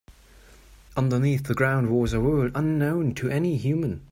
[0.97, 4.01] Underneath the ground was a world unknown to any human.